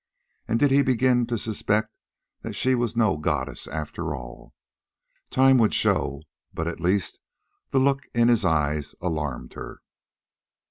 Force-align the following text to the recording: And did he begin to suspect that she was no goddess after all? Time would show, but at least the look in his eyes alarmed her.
And 0.47 0.59
did 0.59 0.71
he 0.71 0.81
begin 0.81 1.27
to 1.27 1.37
suspect 1.37 1.99
that 2.41 2.53
she 2.55 2.73
was 2.73 2.95
no 2.97 3.17
goddess 3.17 3.67
after 3.67 4.15
all? 4.15 4.55
Time 5.29 5.59
would 5.59 5.75
show, 5.75 6.23
but 6.51 6.67
at 6.67 6.79
least 6.79 7.19
the 7.69 7.77
look 7.77 8.07
in 8.11 8.27
his 8.27 8.43
eyes 8.43 8.95
alarmed 8.99 9.53
her. 9.53 9.79